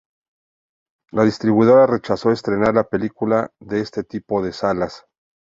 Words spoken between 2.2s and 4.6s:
estrenar la película en este tipo de